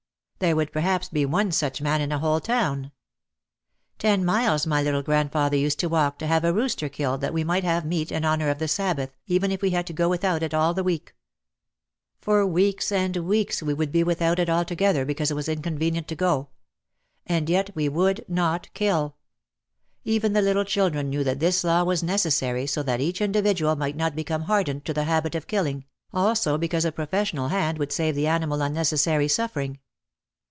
[0.41, 2.91] There would perhaps be one such man in a whole town.
[3.99, 7.43] Ten miles my little grandfather used to walk to have a rooster killed that we
[7.43, 10.41] might have meat in honour of the Sabbath even if we had to go without
[10.41, 11.13] it all the week.
[12.17, 16.15] For weeks and weeks we would be without it altogether because it was inconvenient to
[16.15, 16.49] go.
[17.27, 19.17] And yet we would not kill!
[20.05, 23.95] Even the little children knew that this law was necessary so that each individual might
[23.95, 28.15] not become hardened to the habit of killing, also because a professional hand would save
[28.15, 29.77] the animal unnecessary suffering.